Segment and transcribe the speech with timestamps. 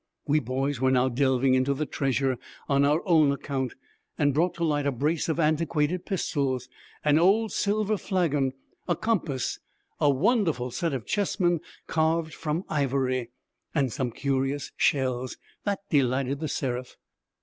[0.25, 3.75] We boys were now delving into the treasure on our own account,
[4.17, 6.67] and brought to light a brace of antiquated pistols,
[7.05, 8.53] an old silver flagon,
[8.87, 9.59] a compass,
[9.99, 13.29] a wonderful set of chessmen carved from ivory,
[13.75, 16.97] and some curious shells, that delighted The Seraph.